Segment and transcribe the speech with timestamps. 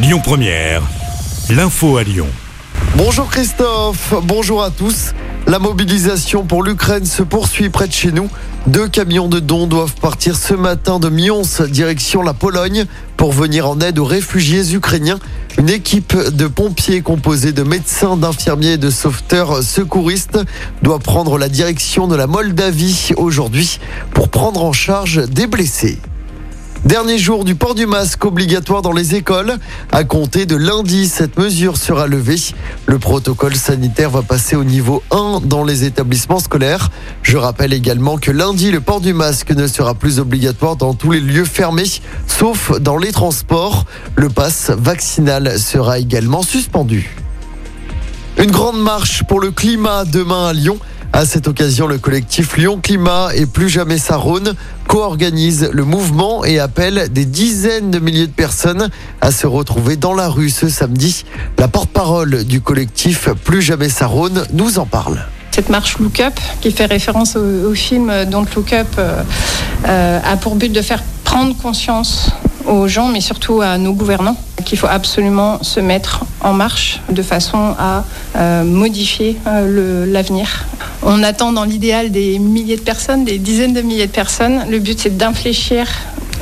[0.00, 0.82] Lyon Première,
[1.50, 2.28] l'info à Lyon.
[2.94, 5.12] Bonjour Christophe, bonjour à tous.
[5.48, 8.28] La mobilisation pour l'Ukraine se poursuit près de chez nous.
[8.68, 12.84] Deux camions de dons doivent partir ce matin de Mions, direction la Pologne,
[13.16, 15.18] pour venir en aide aux réfugiés ukrainiens.
[15.58, 20.38] Une équipe de pompiers composée de médecins, d'infirmiers et de sauveteurs secouristes
[20.80, 23.80] doit prendre la direction de la Moldavie aujourd'hui
[24.14, 25.98] pour prendre en charge des blessés.
[26.84, 29.56] Dernier jour du port du masque obligatoire dans les écoles.
[29.90, 32.38] À compter de lundi, cette mesure sera levée.
[32.86, 36.90] Le protocole sanitaire va passer au niveau 1 dans les établissements scolaires.
[37.22, 41.10] Je rappelle également que lundi, le port du masque ne sera plus obligatoire dans tous
[41.10, 43.84] les lieux fermés, sauf dans les transports.
[44.14, 47.14] Le pass vaccinal sera également suspendu.
[48.38, 50.78] Une grande marche pour le climat demain à Lyon.
[51.18, 54.54] À cette occasion, le collectif Lyon Climat et Plus Jamais Sarone
[54.86, 58.88] co-organise le mouvement et appelle des dizaines de milliers de personnes
[59.20, 61.24] à se retrouver dans la rue ce samedi.
[61.58, 65.18] La porte-parole du collectif Plus Jamais Sarone nous en parle
[65.50, 69.24] cette marche Look Up qui fait référence au, film Don't Look Up euh,
[69.88, 72.30] euh, a pour but de faire prendre conscience
[72.64, 77.22] aux gens, mais surtout à nos gouvernants, qu'il faut absolument se mettre en marche de
[77.22, 78.04] façon à
[78.36, 80.66] euh, modifier l'avenir
[81.02, 84.64] on attend dans l'idéal des milliers de personnes, des dizaines de milliers de personnes.
[84.70, 85.86] Le but, c'est d'infléchir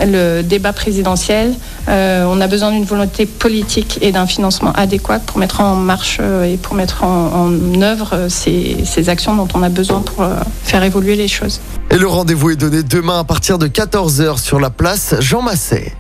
[0.04, 1.54] le débat présidentiel.
[1.88, 6.18] Euh, on a besoin d'une volonté politique et d'un financement adéquat pour mettre en marche
[6.20, 10.26] euh, et pour mettre en, œuvre euh, ces, ces, actions dont on a besoin pour
[10.64, 11.60] faire évoluer les choses.
[11.90, 15.92] Et le rendez-vous est donné demain à partir de 14h sur la place Jean Massé.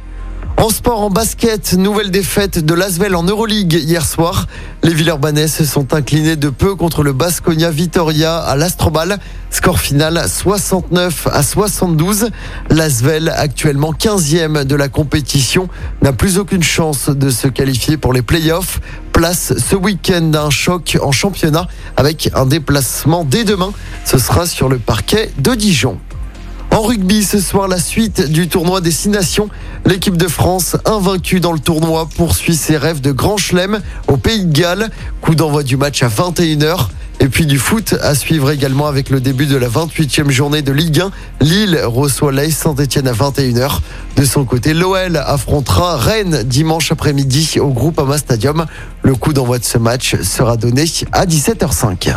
[0.58, 4.46] En sport, en basket, nouvelle défaite de Lasvel en Euroleague hier soir.
[4.82, 9.18] Les Villeurbanais se sont inclinés de peu contre le Basconia Vitoria à l'Astrobal.
[9.50, 12.30] Score final 69 à 72.
[12.70, 15.68] Lasvel, actuellement 15e de la compétition,
[16.00, 18.80] n'a plus aucune chance de se qualifier pour les playoffs.
[19.12, 23.72] Place ce week-end d'un choc en championnat avec un déplacement dès demain.
[24.06, 25.98] Ce sera sur le parquet de Dijon.
[26.76, 29.48] En rugby, ce soir, la suite du tournoi Destination.
[29.86, 34.44] L'équipe de France, invaincue dans le tournoi, poursuit ses rêves de grand chelem au Pays
[34.44, 34.90] de Galles.
[35.22, 36.88] Coup d'envoi du match à 21h.
[37.20, 40.70] Et puis du foot à suivre également avec le début de la 28e journée de
[40.70, 41.12] Ligue 1.
[41.40, 43.78] Lille reçoit l'AS Saint-Etienne à 21h.
[44.16, 48.66] De son côté, l'OL affrontera Rennes dimanche après-midi au Groupama Stadium.
[49.00, 52.16] Le coup d'envoi de ce match sera donné à 17h05.